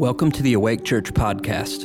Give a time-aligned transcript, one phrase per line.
[0.00, 1.84] Welcome to the Awake Church podcast.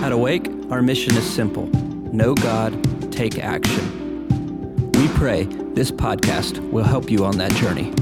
[0.00, 1.66] At Awake, our mission is simple
[2.14, 4.28] know God, take action.
[4.92, 7.92] We pray this podcast will help you on that journey.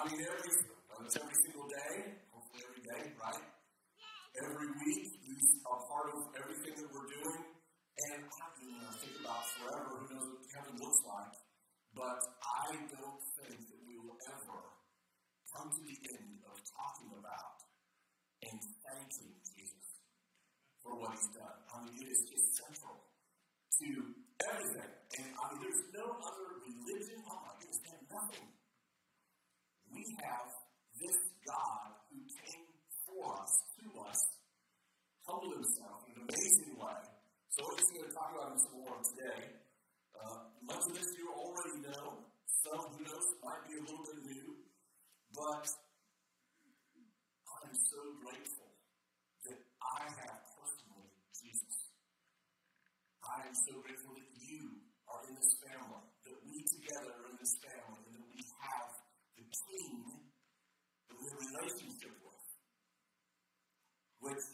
[0.00, 0.52] I mean, every,
[0.96, 3.44] uh, it's every single day, hopefully every day, right?
[4.32, 7.44] Every week, he's a part of everything that we're doing.
[7.44, 11.36] And I you know, think about forever, who knows what heaven looks like.
[11.92, 14.72] But I don't think that we will ever
[15.52, 17.60] come to the end of talking about
[18.40, 19.84] and thanking Jesus
[20.80, 21.60] for what he's done.
[21.76, 23.88] I mean, it is just central to
[24.48, 24.92] everything.
[25.20, 27.20] And I mean, there's no other religion.
[27.28, 28.48] Oh my goodness, nothing
[30.00, 30.48] we have
[30.96, 32.64] this God who came
[33.04, 34.20] for us, to us,
[35.28, 37.00] humbled himself in an amazing way.
[37.52, 39.60] So we're just going to talk about some more today.
[40.16, 42.24] Uh, much of this you already know.
[42.64, 44.48] Some, who knows, might be a little bit new.
[45.36, 45.68] But
[47.60, 48.72] I'm so grateful
[49.44, 51.76] that I have personally Jesus.
[53.20, 54.80] I am so grateful that you
[55.12, 58.88] are in this family, that we together are in this family, and that we have
[59.40, 60.20] the King
[61.08, 62.44] that we have a relationship with,
[64.20, 64.46] which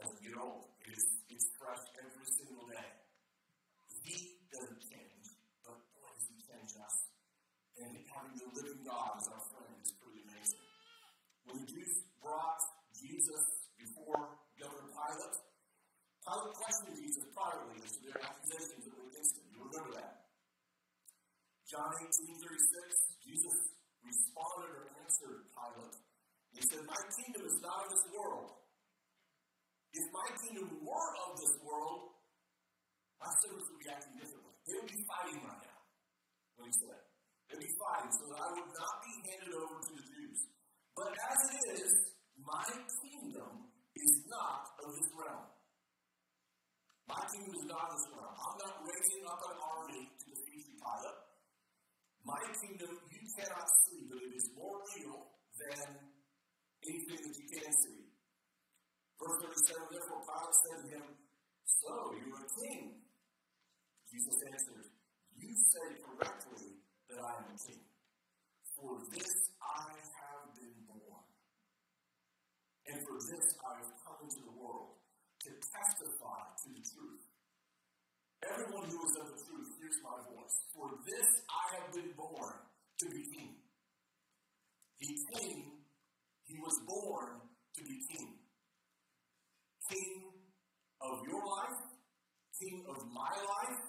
[0.00, 0.72] doesn't get old.
[0.80, 2.88] It is, it's fresh every single day.
[4.00, 4.16] He
[4.48, 5.26] doesn't change,
[5.60, 6.96] but boy, does he change us.
[7.84, 10.64] And having the living God as our friend is pretty amazing.
[11.44, 12.60] When the Jews brought
[12.96, 13.44] Jesus
[13.76, 15.36] before Governor Pilate,
[16.24, 19.44] Pilate questioned Jesus privately as to their accusations that were against him.
[19.52, 20.20] You remember that.
[21.70, 23.56] John 18, 36, Jesus
[24.02, 25.96] responded or answered Pilate.
[26.50, 28.58] He said, My kingdom is not of this world.
[29.94, 32.18] If my kingdom were of this world,
[33.22, 34.54] my servants would be acting differently.
[34.66, 35.80] They would be fighting right now,
[36.58, 37.00] what he said.
[37.46, 40.38] They'd be fighting so that I would not be handed over to the Jews.
[40.98, 41.92] But as it is,
[42.42, 42.66] my
[42.98, 45.46] kingdom is not of this realm.
[47.30, 47.94] Is not.
[47.94, 51.22] I'm not raising up an army to defeat you, Pilate.
[52.26, 56.10] My kingdom you cannot see, but it is more real than
[56.90, 58.02] anything that you can see.
[59.14, 61.06] Verse 37 Therefore Pilate said to him,
[61.70, 62.98] So you are a king.
[64.10, 64.90] Jesus answered,
[65.38, 66.82] You say correctly
[67.14, 67.86] that I am a king.
[68.74, 69.30] For this
[69.62, 71.22] I have been born.
[72.90, 74.98] And for this I have come into the world
[75.40, 77.09] to testify to the truth.
[78.40, 80.56] Everyone who is of the truth hears my voice.
[80.72, 82.56] For this I have been born
[83.00, 83.52] to be king.
[84.96, 85.84] He came,
[86.48, 87.40] he was born
[87.76, 88.40] to be king.
[89.88, 90.32] King
[91.00, 91.80] of your life,
[92.56, 93.80] king of my life,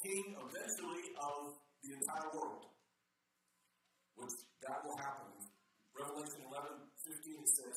[0.00, 2.64] king eventually of the entire world.
[4.16, 5.32] Which that will happen.
[5.92, 7.76] Revelation 11, 15 it says,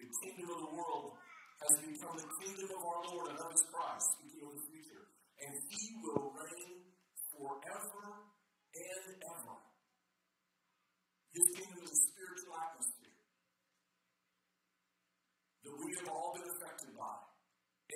[0.00, 1.20] The kingdom of the world
[1.62, 5.04] has become the kingdom of our Lord and of his Christ, speaking of the future.
[5.42, 6.86] And he will reign
[7.34, 8.30] forever
[8.72, 9.58] and ever.
[11.34, 13.18] His kingdom is a spiritual atmosphere
[15.66, 17.18] that we have all been affected by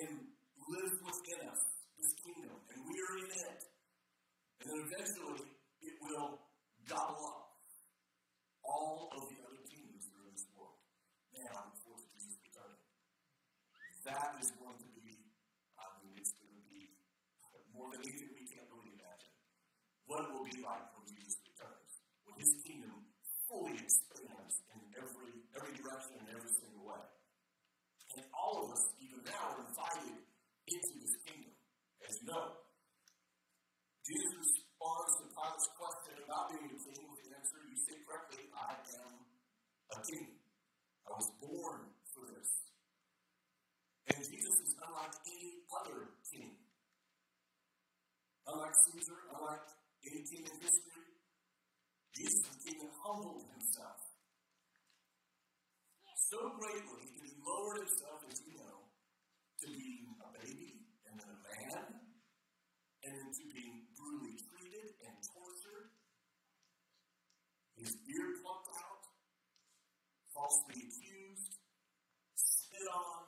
[0.03, 0.27] and
[0.67, 1.61] lives within us,
[1.95, 3.61] this kingdom, and we are in it.
[4.59, 5.47] And then eventually
[5.81, 6.43] it will
[6.89, 7.55] gobble up
[8.65, 10.75] all of the other kingdoms that are in this world.
[11.37, 12.83] Forward to Jesus returning.
[14.03, 15.15] That is going to be,
[15.77, 16.91] I mean, it's going to be
[17.71, 19.35] more than anything we can't really imagine.
[20.07, 21.91] What it will be like when Jesus returns,
[22.23, 22.95] when his kingdom
[23.47, 27.03] fully expands in every every direction and every single way.
[28.15, 31.53] And all of us, even now, are invited into this kingdom,
[32.07, 32.63] as you know.
[34.07, 38.47] Jesus responds to Pilate's question about being a king with the answer, You say correctly,
[38.55, 39.11] I am
[39.91, 40.39] a king.
[41.03, 42.49] I was born for this.
[44.07, 46.55] And Jesus is unlike any other king.
[48.47, 49.19] Unlike Caesar,
[50.27, 51.11] king history.
[52.15, 54.07] Jesus the humbled himself
[56.27, 58.83] so greatly that he lowered himself, as you know,
[59.63, 61.87] to being a baby and then a man,
[63.07, 65.87] and then to being brutally treated and tortured,
[67.79, 69.03] his beard plucked out,
[70.35, 71.63] falsely accused,
[72.35, 73.23] spit on,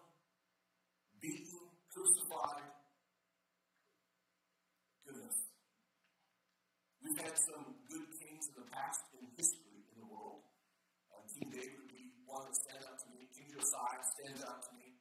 [1.24, 2.68] beaten, crucified,
[7.20, 10.40] We've had some good kings in the past in history in the world.
[11.12, 13.28] Uh, King David would be one that stands out to me.
[13.36, 14.96] King Josiah stands out to me.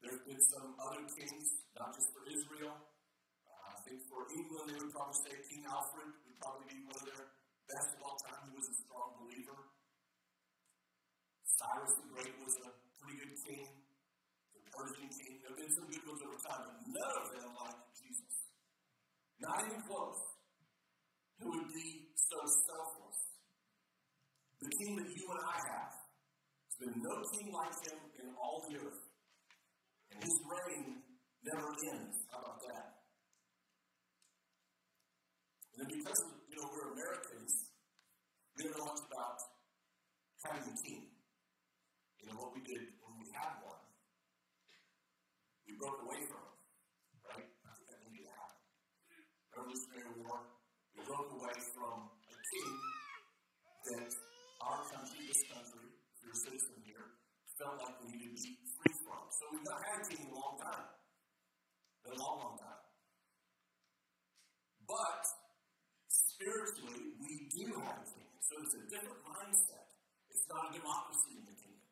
[0.00, 2.72] There have been some other kings, not just for Israel.
[2.72, 6.96] Uh, I think for England, they would probably say King Alfred would probably be one
[6.96, 7.24] of their
[7.68, 8.40] best of all time.
[8.48, 9.60] He was a strong believer.
[11.44, 13.68] Cyrus the Great was a pretty good king.
[14.56, 15.44] The Persian king.
[15.44, 18.32] There have been some good ones over time, but none of them like Jesus.
[19.36, 20.39] Not even close.
[21.40, 22.38] Who would be so
[22.68, 23.18] selfless?
[24.60, 25.92] The king that you and I have.
[26.76, 29.02] There's been no king like him in all the earth.
[30.12, 31.00] And his reign
[31.44, 32.16] never ends.
[32.28, 33.00] How about that?
[35.72, 36.20] And then because
[36.50, 37.72] you know, we're Americans,
[38.56, 39.38] we don't know much about
[40.44, 41.08] having a king.
[42.20, 43.80] You know what we did when we had one?
[45.64, 47.48] We broke away from him, right?
[47.48, 48.60] I think that needed to happen.
[49.56, 50.36] Revolutionary War,
[50.92, 52.70] we broke away from a king
[53.90, 54.10] that
[54.62, 57.18] our country, this country, if you're a citizen here,
[57.58, 59.26] felt like we needed to be free from.
[59.34, 60.86] So we've not had a king in a long time.
[62.06, 62.82] A long, long time.
[64.86, 65.22] But
[66.06, 68.30] spiritually, we do have a king.
[68.46, 69.90] So it's a different mindset.
[70.30, 71.90] It's not a democracy in the kingdom.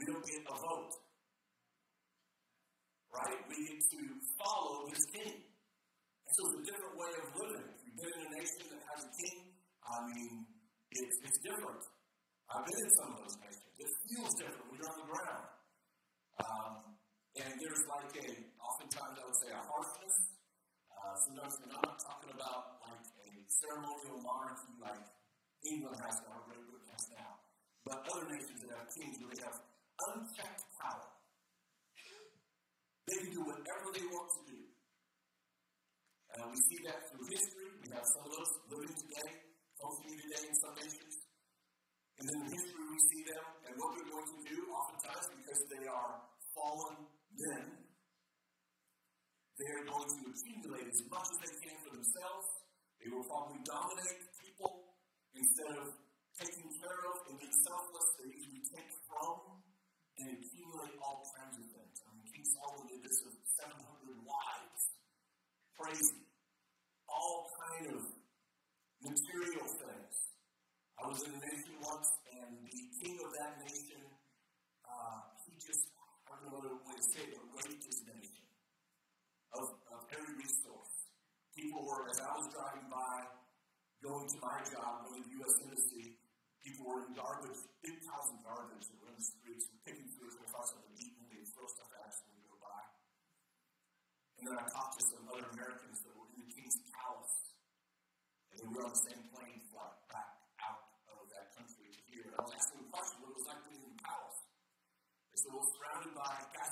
[0.00, 0.96] We don't get a vote.
[3.12, 3.36] Right?
[3.52, 4.00] We get to
[4.40, 5.49] follow this king.
[6.30, 7.66] And so it's a different way of living.
[7.74, 9.50] If you've been in a nation that has a king,
[9.82, 10.46] I mean,
[10.94, 11.82] it's, it's different.
[12.46, 13.66] I've been in some of those nations.
[13.82, 15.46] It feels different when you're on the ground.
[16.38, 16.74] Um,
[17.34, 18.28] and there's like a,
[18.62, 20.16] oftentimes I would say, a harshness.
[20.86, 25.02] Uh, sometimes, and I'm not talking about like a ceremonial monarchy like
[25.66, 27.42] England has now, Great Britain has now.
[27.82, 29.58] But other nations that have kings they have
[30.14, 31.10] unchecked power.
[33.10, 34.59] They can do whatever they want to do.
[36.50, 37.70] We see that through history.
[37.78, 39.30] We have some of those living today,
[39.78, 41.14] functioning today in some nations.
[42.18, 45.62] And then in history, we see them and what they're going to do, oftentimes because
[45.70, 47.06] they are fallen
[47.38, 47.86] men.
[49.62, 52.46] They are going to accumulate as much as they can for themselves.
[52.98, 54.90] They will probably dominate people
[55.38, 55.86] instead of
[56.34, 58.06] taking care of and being selfless.
[58.18, 59.62] They usually take from
[60.18, 61.94] and accumulate all kinds of things.
[62.02, 64.82] I mean, King Solomon did this with 700 wives.
[65.78, 66.29] Crazy.
[67.80, 68.12] Kind of
[69.00, 70.16] material things.
[71.00, 74.04] I was in a nation once, and the king of that nation,
[74.84, 75.88] uh, he just,
[76.28, 78.44] I don't know what way to say it, but raped his nation
[79.56, 79.64] of,
[79.96, 80.92] of every resource.
[81.56, 83.16] People were, as I was driving by,
[84.04, 85.54] going to my job, going to the U.S.
[85.64, 86.20] Embassy,
[86.60, 90.04] people were in garbage, big piles of garbage that were in the streets, and picking
[90.20, 92.80] through it, across something, eating, they throw stuff at us when we go by.
[94.36, 97.40] And then I talked to some other Americans that were in the King's Palace,
[98.49, 100.30] and they were on the same plane flight back
[100.60, 102.28] out of that country to here.
[102.28, 104.40] And I was asking them a question, what it was like being in the palace.
[105.32, 106.70] They said, well, surrounded by guns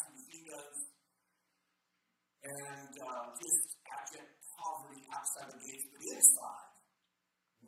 [2.49, 6.71] and uh, just abject poverty outside the gates, but the inside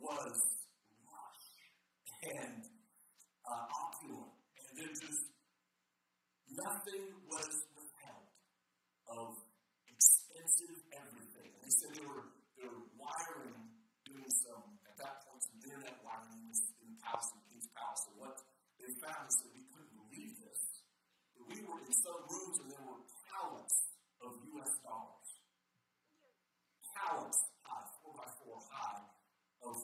[0.01, 0.35] was
[1.05, 1.45] lush
[2.25, 2.61] and
[3.45, 4.33] uh, opulent.
[4.57, 5.23] And there just
[6.49, 8.27] nothing was withheld
[9.11, 9.27] of
[9.85, 11.49] expensive everything.
[11.53, 12.25] And they said they were,
[12.57, 13.59] they were wiring,
[14.07, 17.47] doing some, at that point, some internet wiring in, this, in the palace, in the
[17.53, 18.03] king's palace.
[18.09, 18.35] And what
[19.01, 20.61] is that we couldn't believe this.
[21.33, 23.01] But we were in some rooms and there were
[23.33, 23.77] pallets
[24.21, 24.73] of U.S.
[24.85, 25.29] dollars.
[26.93, 29.01] Pallets high, four by four high,
[29.65, 29.75] of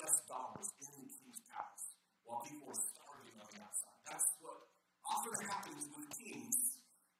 [0.00, 0.16] U.S.
[0.24, 1.86] dollars in the king's palace
[2.24, 3.98] while people were starving on the outside.
[4.08, 4.58] That's what
[5.04, 6.56] often happens with kings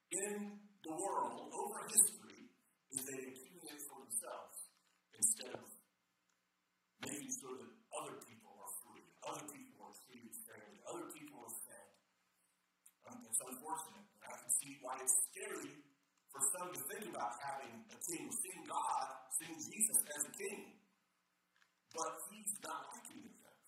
[0.09, 2.49] in the world over history
[2.89, 4.57] is they accumulate for themselves
[5.13, 5.65] instead of
[7.05, 7.71] making sure that
[8.01, 11.89] other people are free, other people are treated fairly, other people are fed.
[13.05, 14.05] Um, it's unfortunate.
[14.25, 14.51] I can
[15.05, 15.69] it's scary
[16.33, 19.05] for some to think about having a king, seeing God,
[19.37, 20.81] seeing Jesus as a king.
[21.93, 23.59] But he's not any of them.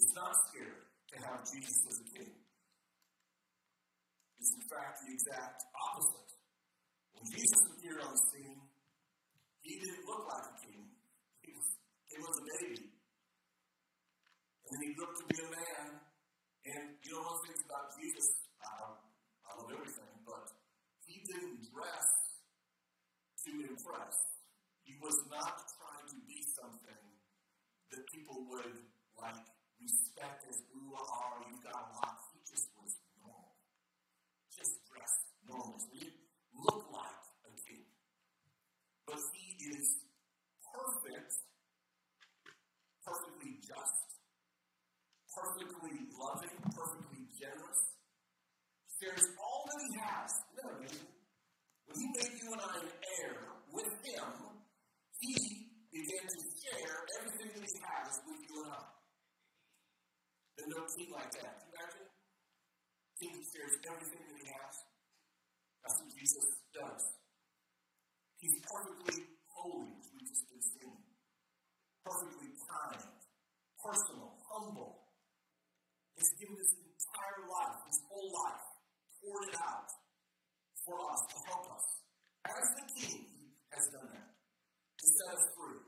[0.00, 2.32] It's not scary to have Jesus as a king.
[4.40, 6.32] It's in fact the exact opposite.
[7.12, 8.60] When Jesus appeared on the scene,
[9.60, 10.88] he didn't look like a king.
[11.44, 11.68] He was,
[12.08, 12.80] he was a baby.
[14.64, 15.86] And then he up to be a man.
[16.64, 17.40] And you know, of
[25.00, 27.02] was not trying to be something
[27.90, 28.74] that people would
[29.14, 29.46] like
[29.78, 31.38] respect as ooh are.
[31.46, 32.18] you've got a lot.
[32.34, 33.54] He just was normal,
[34.50, 35.78] just dressed normal.
[35.94, 36.18] He didn't
[36.50, 37.86] look like a king,
[39.06, 40.02] but he is
[40.66, 41.32] perfect,
[43.06, 43.98] perfectly just,
[45.30, 47.82] perfectly loving, perfectly generous.
[48.98, 50.32] Shares all that he has.
[50.58, 50.74] No,
[51.86, 52.97] when he made you and I
[60.68, 61.64] No king like that.
[61.64, 62.08] Can you imagine?
[63.16, 64.74] King shares everything that he has.
[65.80, 66.46] That's what Jesus
[66.76, 67.02] does.
[68.36, 71.00] He's perfectly holy, as we just been seeing.
[72.04, 73.00] Perfectly kind,
[73.80, 75.08] personal, humble.
[76.20, 78.64] He's given his entire life, his whole life,
[79.24, 79.88] poured it out
[80.84, 81.86] for us to help us.
[82.44, 83.24] As the King
[83.72, 85.80] has done that, to set us free.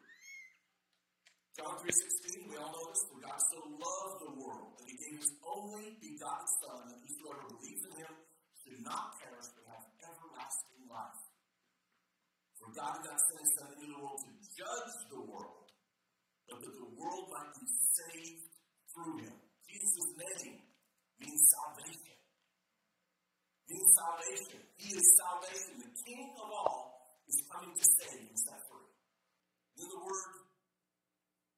[1.61, 5.21] John 3.16, we all know this, for God so loved the world that he gave
[5.21, 8.13] his only begotten Son, that whosoever believes in him
[8.61, 11.21] should not perish but have everlasting life.
[12.57, 15.69] For God did not send his Son into the world to judge the world,
[16.49, 18.53] but that the world might be saved
[18.93, 19.37] through him.
[19.69, 20.65] Jesus' name
[21.21, 22.21] means salvation
[23.71, 24.61] means salvation.
[24.81, 25.73] He is salvation.
[25.85, 26.81] The King of all
[27.29, 28.91] is coming to save and set free.
[29.77, 30.33] Then the word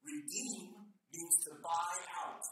[0.03, 1.95] redeem means to buy
[2.27, 2.45] out.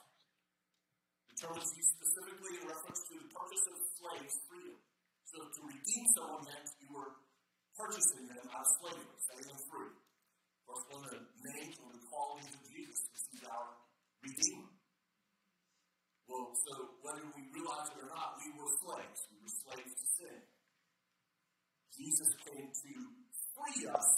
[1.31, 4.79] The term is used specifically in reference to the purchase of slaves' freedom.
[5.27, 7.11] So to redeem someone meant you were
[7.75, 9.95] purchasing them out of slavery, setting them free.
[9.95, 13.67] Of course, one of the names or the qualities of Jesus is he's our
[14.21, 14.70] Redeemer.
[16.41, 16.73] So
[17.05, 19.21] whether we realize it or not, we were slaves.
[19.29, 20.41] We were slaves to sin.
[21.93, 22.93] Jesus came to
[23.53, 24.09] free us.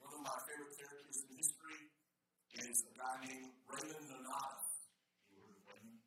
[0.00, 1.80] One of my favorite characters in history
[2.64, 4.88] is a guy named Raymond Nonnatus.
[5.28, 6.00] You heard of Raymond?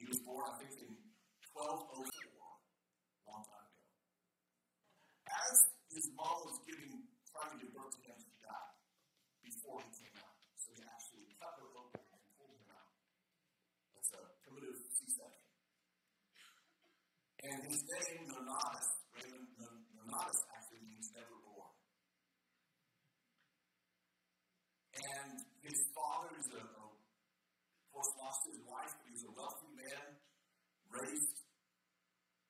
[0.00, 0.96] He was born, I think, in
[1.52, 3.84] 1204, a long time ago.
[5.28, 5.56] As
[5.92, 8.72] his mom was giving, trying to birth to him, she died
[9.44, 10.32] before he came out.
[10.56, 12.06] So he actually cut her open
[17.46, 21.70] And his name, Nonnatus, Raymond Nonnatus actually means never born.
[24.98, 25.30] And
[25.62, 29.70] his father is a, a of course, lost his wife, but he was a wealthy
[29.78, 30.06] man,
[30.90, 31.38] raised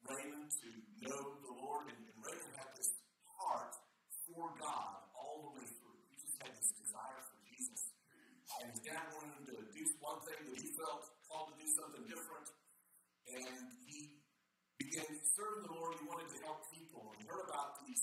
[0.01, 0.69] Raymond to
[1.05, 2.89] know the Lord, and, and Raymond had this
[3.37, 3.77] heart
[4.25, 6.01] for God all the way through.
[6.09, 7.93] He just had this desire for Jesus.
[8.65, 11.69] And his dad wanted him to do one thing that he felt called to do
[11.77, 12.49] something different.
[13.29, 13.76] And
[15.37, 15.93] serving the Lord.
[16.01, 17.13] He wanted to help people.
[17.13, 18.01] And heard about these,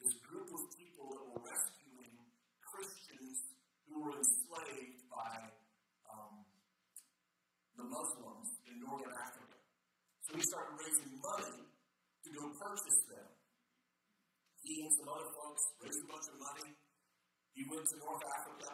[0.00, 2.16] this group of people that were rescuing
[2.64, 3.44] Christians
[3.84, 5.52] who were enslaved by
[6.08, 6.48] um,
[7.76, 9.60] the Muslims in northern Africa.
[10.24, 13.28] So he started raising money to go purchase them.
[14.64, 16.72] He and some other folks raised a bunch of money.
[17.52, 18.72] He went to North Africa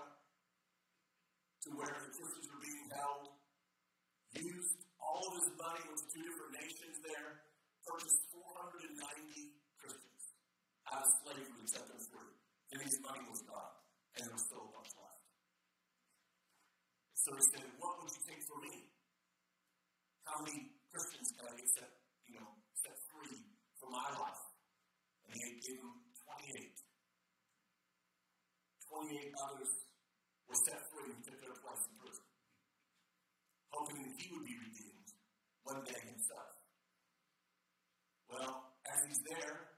[1.67, 3.35] to where the Christians were being held,
[4.39, 7.48] used all of his money to two different nations there,
[7.89, 9.01] purchased 490
[9.81, 10.25] Christians
[10.93, 12.33] out of slavery and set them free.
[12.69, 13.75] And his money was gone,
[14.13, 15.25] and there was still a bunch left.
[17.17, 18.93] So he said, What would you take for me?
[20.29, 21.89] How many Christians can I get set,
[22.29, 23.41] you know, set free
[23.81, 24.45] for my life?
[25.25, 25.97] And he gave him
[26.45, 26.77] 28.
[28.93, 29.73] 28 others
[30.45, 32.29] were set free and took their place in prison,
[33.73, 35.09] hoping that he would be redeemed
[35.65, 36.53] one day himself.
[38.29, 39.77] Well, as he's there,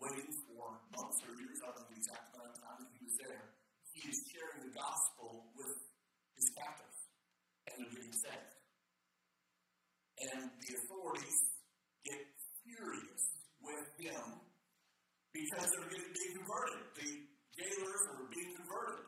[0.00, 3.00] waiting for months or years, I don't know the exact amount of time that he
[3.04, 3.44] was there,
[3.92, 5.76] he is sharing the gospel with
[6.36, 6.98] his captors,
[7.68, 8.52] and they're getting saved.
[10.24, 11.38] And the authorities
[12.04, 12.20] get
[12.64, 13.24] furious
[13.60, 14.24] with him
[15.32, 16.86] because they're getting being converted.
[16.94, 17.10] The
[17.58, 19.02] jailers are being converted.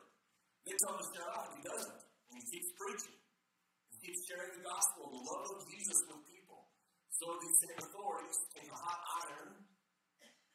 [0.67, 1.99] They tell him to shut up, and he doesn't.
[2.27, 3.15] And he keeps preaching
[3.91, 6.67] He keeps sharing the gospel, the love of Jesus with people.
[7.15, 9.63] So these same authorities take a hot iron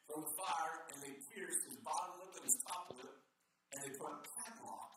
[0.05, 3.13] from the fire and they pierce his bottom lip and his top lip,
[3.73, 4.91] and they put a padlock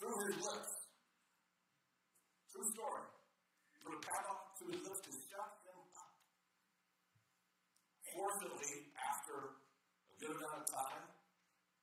[0.00, 0.72] through his lips.
[2.50, 3.04] True story.
[3.84, 6.10] Put a padlock through his lips to shut them up.
[8.16, 8.83] Fortunately,
[10.24, 11.04] good amount of time,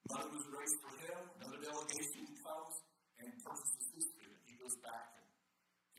[0.10, 2.74] money was raised for him, another delegation comes
[3.22, 4.34] and purchases his freedom.
[4.50, 5.30] He goes back and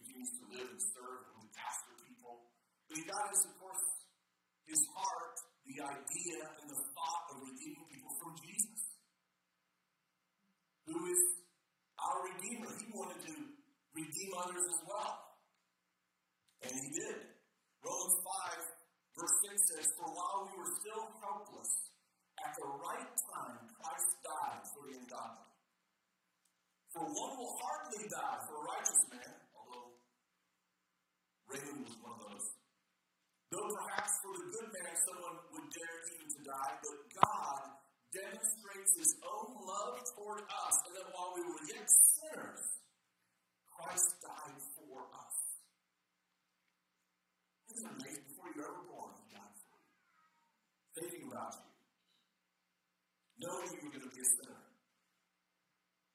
[0.02, 2.50] continues to live and serve and pastor people.
[2.90, 3.86] But he got his, of course,
[4.66, 5.38] his heart,
[5.70, 8.82] the idea and the thought of redeeming people from Jesus,
[10.90, 11.22] who is
[11.94, 12.74] our Redeemer.
[12.74, 13.34] He wanted to
[13.94, 15.14] redeem others as well.
[16.66, 17.22] And he did.
[17.86, 21.91] Romans 5, verse 6 says, For while we were still helpless,
[22.42, 25.48] at the right time Christ died for the ungodly.
[26.92, 29.96] For one will hardly die for a righteous man, although
[31.48, 32.46] Raymond was one of those.
[33.48, 37.62] Though perhaps for the good man someone would dare even to die, but God
[38.12, 42.64] demonstrates his own love toward us, and that while we were yet sinners,
[43.72, 45.36] Christ died for us.
[47.72, 48.24] Isn't it amazing?
[48.28, 51.08] Before you were ever born, he died for you.
[51.08, 51.71] Thinking about you.
[53.42, 54.60] Knowing you were going to be a sinner.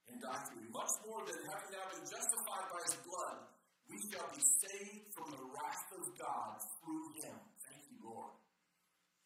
[0.07, 0.71] And die for you.
[0.71, 3.37] Much more than having now been justified by his blood,
[3.91, 7.35] we shall be saved from the wrath of God through him.
[7.67, 8.31] Thank you, Lord.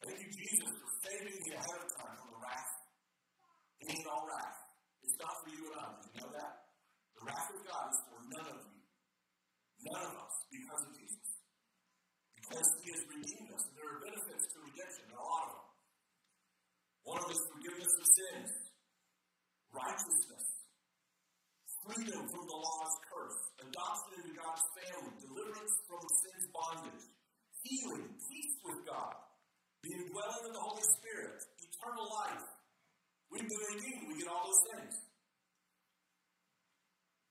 [0.02, 2.74] Thank you, Jesus, for saving me ahead of time from the wrath.
[3.86, 4.58] It ain't all wrath.
[5.06, 5.86] It's not for you and I.
[6.02, 6.54] You know that?
[7.14, 8.82] The wrath of God is for none of you.
[9.86, 11.30] None of us, because of Jesus.
[12.34, 13.62] Because he has redeemed us.
[13.70, 15.70] And there are benefits to redemption, there are a lot of them.
[17.12, 18.50] One of is forgiveness of sins,
[19.76, 20.46] righteousness,
[21.84, 27.04] freedom from the law's curse, adoption into God's family, deliverance from sin's bondage,
[27.68, 29.12] healing, peace with God,
[29.84, 32.48] the indwelling of the Holy Spirit, eternal life.
[33.28, 34.08] We've been redeemed.
[34.08, 34.96] We get all those things.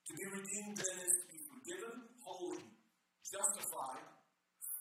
[0.04, 2.68] To be redeemed then is to be forgiven, holy,
[3.24, 4.04] justified,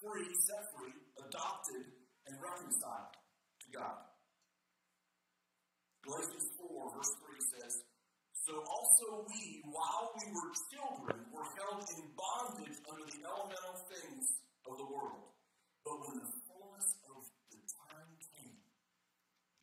[0.04, 0.92] free, set free,
[1.24, 1.88] adopted,
[2.28, 3.16] and reconciled
[3.64, 4.10] to God.
[6.10, 7.74] Galatians 4, verse 3 says,
[8.48, 8.66] So
[9.00, 14.26] also we, while we were children, were held in bondage under the elemental things
[14.68, 15.32] of the world.
[15.84, 18.60] But when the fullness of the time came,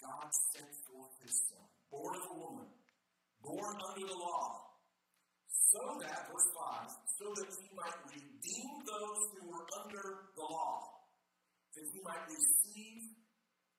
[0.00, 2.68] God sent forth his Son, born of a woman,
[3.44, 4.72] born under the law,
[5.52, 6.88] so that, verse 5,
[7.20, 11.04] so that he might redeem those who were under the law,
[11.76, 13.02] that he might receive,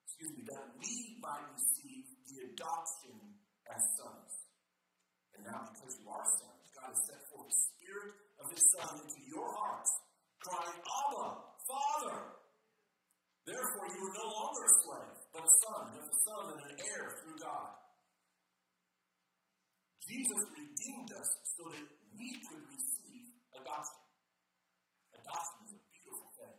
[0.05, 3.17] excuse me, that we might receive the adoption
[3.73, 4.26] as sons.
[5.47, 8.11] Now, because you are sons, God has sent forth the Spirit
[8.43, 9.91] of His Son into your hearts,
[10.43, 11.25] crying, Abba,
[11.63, 12.19] Father.
[13.47, 16.73] Therefore, you are no longer a slave, but a son, and a son and an
[16.83, 17.79] heir through God.
[20.03, 24.03] Jesus redeemed us so that we could receive adoption.
[25.15, 26.57] Adoption is a beautiful thing.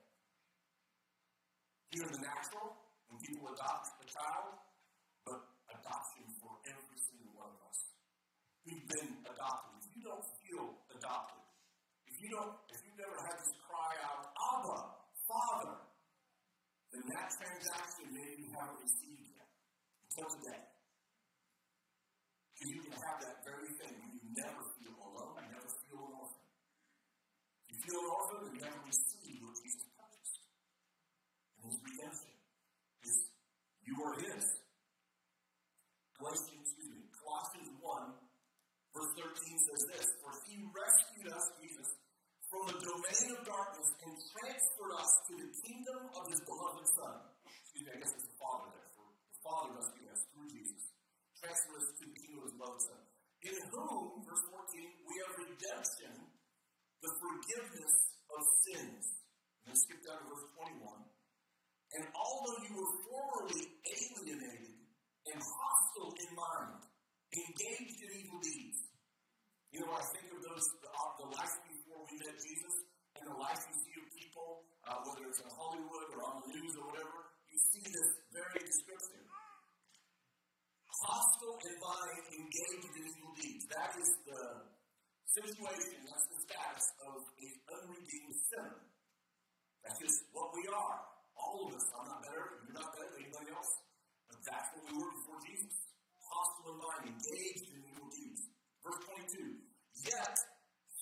[1.92, 2.72] Here in the natural,
[3.08, 4.52] when people adopt a child,
[5.28, 5.44] but
[5.76, 7.80] adoption for every single one of us.
[8.68, 9.80] We've been adopted.
[9.80, 11.40] If you don't feel adopted,
[12.04, 14.76] if you don't, if you've never had this cry out, Abba,
[15.24, 15.80] Father,
[16.92, 20.60] then that transaction maybe you haven't received yet until today.
[22.52, 26.04] Because you can have that very thing when you never feel alone, you never feel
[26.04, 26.44] an orphan.
[27.72, 30.36] You feel an orphan, you never receive what Jesus purchased.
[31.56, 32.34] And his redemption
[33.08, 33.16] is
[33.88, 34.44] you are his.
[36.20, 38.20] Galatians, excuse me, Colossians 1,
[38.92, 41.88] verse 13 says this For he rescued us, Jesus,
[42.48, 47.14] from the domain of darkness and transferred us to the kingdom of his beloved Son.
[47.44, 48.88] Excuse me, I guess it's the Father there.
[48.96, 50.80] For the Father rescued us through Jesus.
[52.78, 53.02] Son.
[53.42, 56.14] In whom, verse 14, we have redemption,
[57.02, 57.94] the forgiveness
[58.30, 59.04] of sins.
[59.62, 60.46] And then skip down to verse
[60.78, 60.78] 21.
[61.98, 64.78] And although you were formerly alienated
[65.28, 66.82] and hostile in mind,
[67.34, 68.80] engaged in evil deeds.
[69.74, 72.74] You know, I think of those, the, uh, the life before we met Jesus,
[73.20, 76.50] and the life you see of people, uh, whether it's in Hollywood or on the
[76.56, 77.18] news or whatever,
[77.52, 79.28] you see this very description.
[81.88, 83.64] Mind, engaged in evil deeds.
[83.72, 84.60] That is the
[85.24, 88.76] situation, that's the status of an unredeemed sinner.
[89.80, 91.00] That's just what we are.
[91.32, 91.88] All of us.
[91.96, 93.72] I'm not better, you're not better than anybody else.
[94.28, 95.76] But that's what we were before Jesus.
[96.28, 98.42] Hostile in mind, engaged in evil deeds.
[98.84, 100.12] Verse 22.
[100.12, 100.36] Yet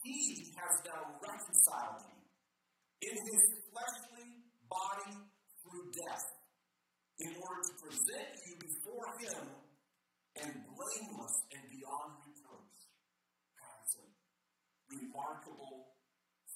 [0.07, 2.14] he has now reconciled me
[3.11, 3.42] in his
[3.75, 4.38] fleshly
[4.70, 5.18] body
[5.66, 6.27] through death,
[7.27, 9.55] in order to present you before him
[10.87, 12.79] blameless and beyond reproach.
[13.83, 14.07] It's a
[14.94, 15.99] remarkable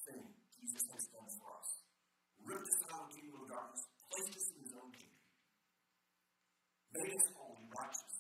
[0.07, 0.23] thing
[0.55, 1.71] Jesus has done for us.
[2.47, 5.11] Ripped us out of the kingdom of darkness, placed us in his own kingdom
[6.91, 8.15] made us holy, righteous,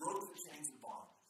[0.00, 1.22] broke the chains of bondage.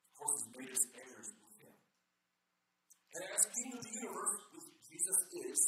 [0.00, 1.74] Of course, has made us heirs with him.
[1.76, 5.60] And as king of the universe, which Jesus is,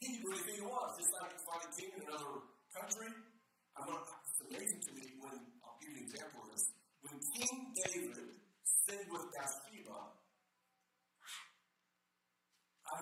[0.00, 0.98] he do anything he wants.
[1.00, 2.34] Just like find a king in another
[2.74, 3.10] country.
[3.72, 6.64] I'm amazing to me when, I'll give you an example of this.
[7.00, 8.32] When King David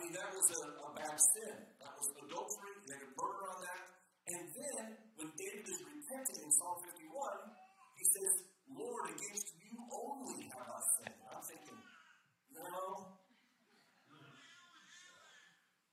[0.00, 1.56] mean, that was a, a bad sin.
[1.76, 2.72] That was adultery.
[2.88, 3.84] They had murder on that.
[4.32, 4.82] And then,
[5.20, 7.04] when David is repenting in Psalm 51,
[8.00, 8.32] he says,
[8.72, 11.20] Lord, against you only have I sinned.
[11.28, 11.78] I'm thinking,
[12.56, 12.76] no.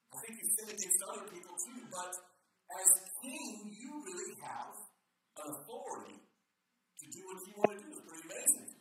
[0.07, 2.89] I think you sin against other people too, but as
[3.19, 7.87] king, you really have an authority to do what you want to do.
[7.91, 8.77] It's pretty amazing.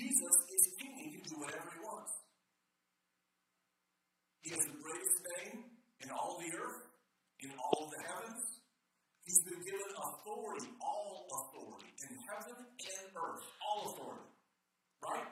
[0.00, 0.94] Jesus is king.
[0.96, 2.12] He can do whatever he wants.
[4.40, 5.56] He has the greatest name
[6.00, 6.88] in all the earth,
[7.42, 8.42] in all the heavens.
[9.30, 14.26] He's been given authority, all authority, in heaven and earth, all authority.
[15.06, 15.30] Right?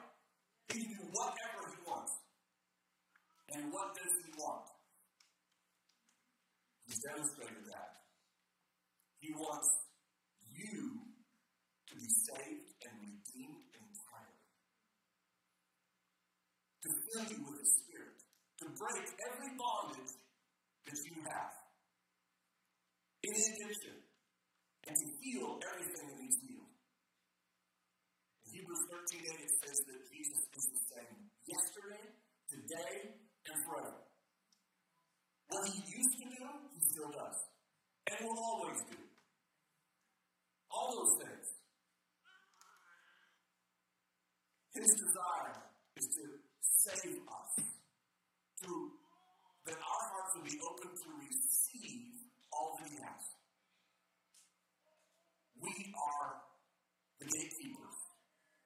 [0.71, 2.15] He can do whatever he wants.
[3.51, 4.71] And what does he want?
[6.87, 7.91] He's demonstrated that.
[9.19, 9.67] He wants
[10.47, 11.03] you
[11.91, 14.47] to be saved and redeemed entirely.
[16.87, 18.15] To fill you with His Spirit.
[18.63, 20.15] To break every bondage
[20.87, 21.51] that you have.
[23.19, 23.88] Any addiction.
[32.69, 33.17] Today,
[33.49, 34.05] and forever.
[35.49, 37.37] What he used to do, he still does.
[38.05, 38.97] And will always do.
[40.69, 41.47] All those things.
[44.77, 45.57] His desire
[45.97, 46.25] is to
[46.61, 47.51] save us.
[48.59, 48.69] To,
[49.65, 53.23] that our hearts will be open to receive all that he has.
[55.57, 56.29] We are
[57.19, 57.99] the gatekeepers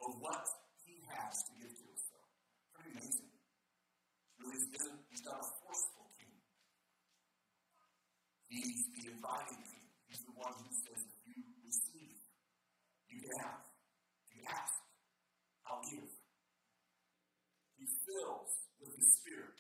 [0.02, 0.44] of what
[0.84, 2.30] he has to give to us, though.
[2.74, 3.34] Pretty amazing.
[4.44, 4.60] Really,
[5.10, 6.36] he's not a forceful king.
[8.54, 9.18] He's the king.
[10.06, 12.22] He's the one who says, you receive,
[13.10, 13.66] you have.
[14.30, 14.78] You ask,
[15.66, 16.06] I'll give.
[17.82, 19.58] He fills with his spirit.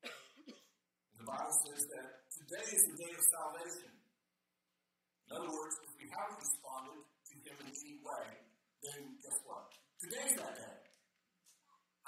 [0.00, 3.92] the Bible says that today is the day of salvation.
[3.92, 8.26] In other words, if we haven't responded to him in any way,
[8.80, 9.68] then guess what?
[10.00, 10.78] Today's that day.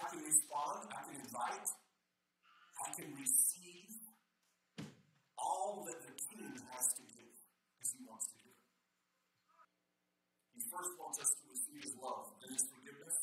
[0.01, 1.69] I can respond, I can invite,
[2.81, 4.01] I can receive
[5.43, 7.35] all that the King has to give,
[7.75, 8.59] because he wants to give.
[10.55, 13.17] He first wants us to receive his love, then his forgiveness,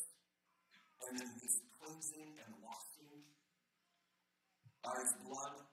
[1.02, 3.26] and then his cleansing and washing
[4.86, 5.66] by his blood,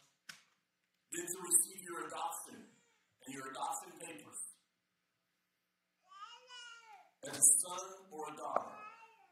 [1.13, 4.41] then to receive your adoption and your adoption papers.
[7.29, 8.73] As a son or a daughter,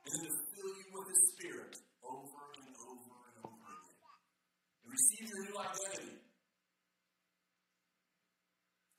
[0.05, 1.73] and then to fill you with his spirit
[2.05, 4.05] over and over and over again.
[4.85, 6.21] And receive your new identity.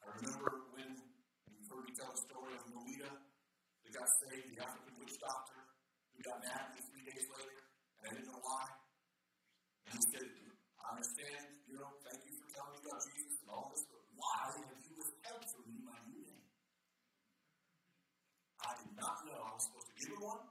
[0.03, 4.59] I remember when you've heard me tell the story of Melita that got saved, the
[4.65, 5.61] African witch doctor,
[6.15, 8.67] who got mad at me three days later, and I didn't know why.
[9.87, 13.51] And he said, I understand, you know, thank you for telling me about Jesus and
[13.55, 16.47] all this, but why have you withheld me my new name?
[18.59, 20.45] I did not know I was supposed to give her one,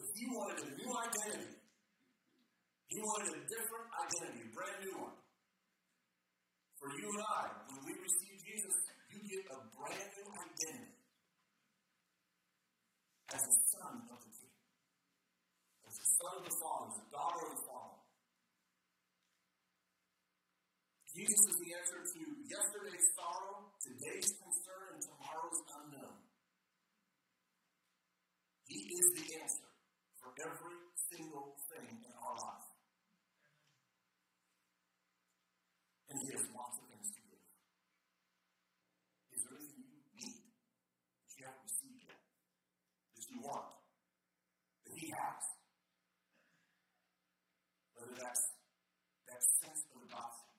[0.00, 1.60] but he wanted a new identity.
[2.88, 5.16] He wanted a different identity, a brand new one.
[6.80, 8.76] For you and I, when we receive Jesus,
[9.12, 10.96] you get a brand new identity
[13.30, 14.54] as a son of the King,
[15.86, 17.96] as a son of the Father, daughter of the Father.
[21.16, 26.20] Jesus is the answer to yesterday's sorrow, today's concern, and tomorrow's unknown.
[28.68, 29.70] He is the answer
[30.20, 30.78] for every
[31.10, 32.68] single thing in our life.
[36.12, 37.44] And He has lots of things to give.
[39.34, 42.22] Is there anything you need that you haven't received yet?
[43.18, 43.66] That you want?
[44.86, 45.42] That He has?
[48.00, 48.44] Whether that's
[49.28, 50.50] that sense of adoption,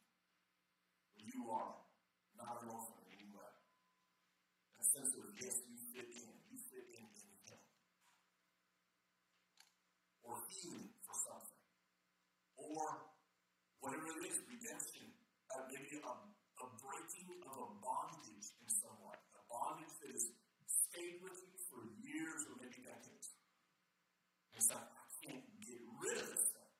[1.17, 1.73] where you are
[2.37, 3.53] not an orphan in any way.
[4.77, 7.61] That sense of, yes, you fit in, you fit in in Him.
[10.21, 11.61] Or healing for something.
[12.61, 13.09] Or
[13.81, 15.09] whatever it is, redemption.
[15.49, 19.17] Uh, maybe a, a breaking of a bondage in some way.
[19.17, 20.25] A bondage that has
[20.69, 23.33] stayed with you for years or maybe decades.
[24.53, 26.71] It's like, I can't get rid of this thing.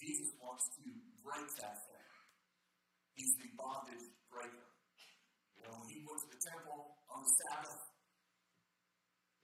[0.00, 0.84] Jesus wants to
[1.20, 2.08] break that thing.
[3.30, 4.66] He's the bondage breaker.
[5.54, 7.78] You know, when he went to the temple on the Sabbath,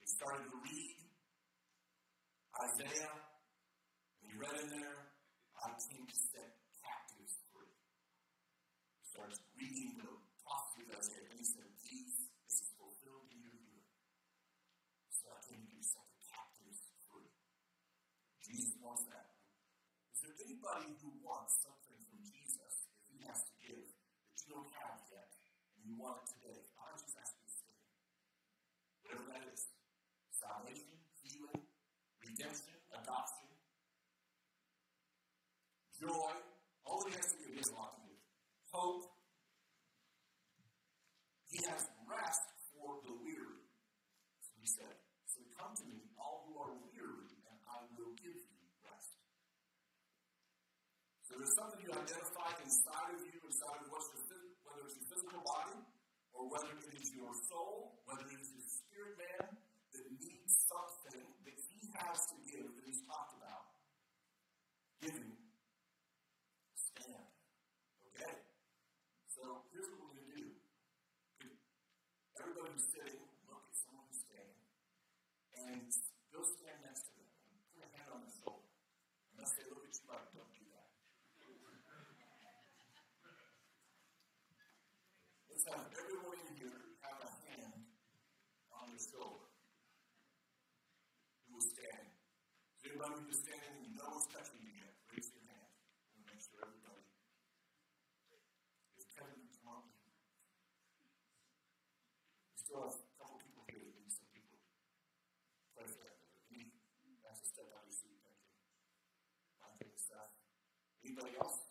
[0.02, 1.06] he started to read
[2.66, 5.14] Isaiah, and he read in there,
[5.62, 6.50] I came to set
[6.82, 7.70] captives free.
[8.98, 10.10] He starts reading the
[10.42, 13.86] prophecy of Isaiah, and he said, These, this is fulfilled in your hearing.
[15.14, 17.30] So I came to set the captives free.
[18.42, 19.30] Jesus wants that.
[20.10, 24.48] Is there anybody who wants something from Jesus, if he has to give, that you
[24.48, 25.28] don't have yet,
[25.76, 27.76] and want today, I just ask you to stay.
[29.00, 29.62] Whatever that is
[30.28, 30.92] salvation,
[31.24, 31.64] healing,
[32.20, 33.48] redemption, adoption,
[35.96, 36.32] joy,
[36.84, 38.20] all he has to give is lot to give.
[38.70, 39.08] Hope.
[41.48, 42.44] He has rest
[42.76, 43.64] for the weary.
[44.44, 44.92] So he said,
[45.24, 49.16] So come to me, all who are weary, and I will give you rest.
[51.24, 54.22] So there's something you identify inside of you, inside of what's your,
[54.68, 55.80] whether it's your physical body,
[56.36, 59.56] or whether it is your soul, whether it is your spirit man
[59.96, 63.72] that needs something that he has to give that he's talked about.
[65.00, 65.32] Giving.
[66.76, 67.24] Stand.
[68.12, 68.36] Okay?
[69.32, 70.46] So here's what we're going to do.
[72.36, 74.60] Everybody who's sitting, look at someone who's standing,
[75.56, 75.88] and
[76.32, 77.32] go stand next to them.
[77.72, 78.68] Put a hand on their shoulder.
[79.32, 80.86] And they'll say, look at you like, don't do that.
[85.56, 87.80] Let's have everyone in here have a hand
[88.76, 89.48] on their shoulder.
[91.48, 92.12] Who was standing?
[92.76, 94.92] Is anybody who's standing and you know what's touching you yet?
[95.08, 95.64] Raise your hand.
[95.64, 97.08] I want to make sure everybody.
[99.00, 99.88] If Kevin can come up.
[102.52, 104.60] We still have a couple people here that need some people.
[105.72, 106.20] Pray for that.
[106.52, 108.20] Can you ask to step out of your seat?
[109.56, 109.95] Thank you.
[110.06, 110.30] Staff.
[111.02, 111.66] Anybody else?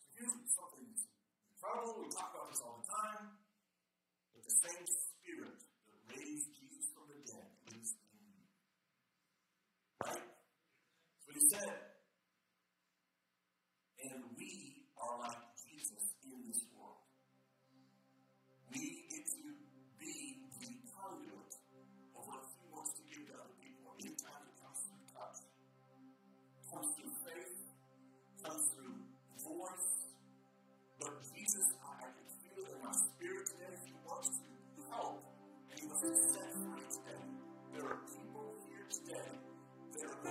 [0.00, 2.00] So here's something incredible.
[2.00, 3.36] We talk about this all the time.
[4.32, 4.88] But the same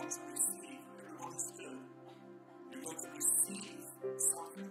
[0.03, 1.79] going to receive, everyone who stood,
[2.71, 3.79] you're going to receive
[4.17, 4.69] something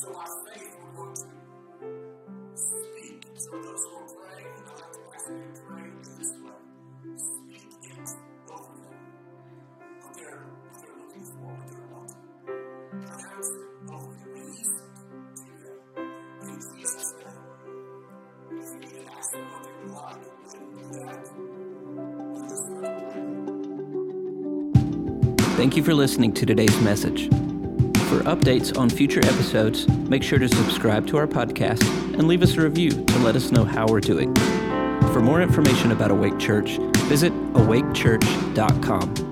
[0.00, 0.14] so
[0.46, 1.26] faith, to
[2.54, 3.18] speak.
[3.36, 4.72] So those who are praying, to
[5.58, 6.58] to this way.
[7.16, 7.98] Speak it
[8.52, 8.98] over them.
[10.00, 12.22] What they're, what they're looking for, what they're wanting.
[13.02, 13.10] It
[13.92, 14.30] over them.
[14.34, 14.74] Release
[15.36, 15.78] to them.
[16.42, 17.42] In Jesus' name.
[18.52, 20.22] If you to ask them what they would like,
[20.74, 21.22] do that.
[25.56, 27.28] Thank you for listening to today's message.
[28.08, 31.82] For updates on future episodes, make sure to subscribe to our podcast
[32.14, 34.34] and leave us a review to let us know how we're doing.
[35.12, 39.27] For more information about Awake Church, visit awakechurch.com.